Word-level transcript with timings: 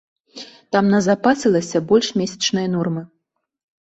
Там 0.75 0.85
назапасілася 0.93 1.83
больш 1.91 2.07
месячнай 2.23 2.67
нормы. 2.77 3.01